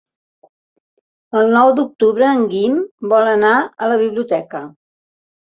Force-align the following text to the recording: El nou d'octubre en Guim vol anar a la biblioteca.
El 1.41 1.53
nou 1.57 1.69
d'octubre 1.79 2.31
en 2.37 2.41
Guim 2.55 2.79
vol 3.13 3.31
anar 3.35 3.55
a 3.61 3.91
la 3.93 4.03
biblioteca. 4.07 4.65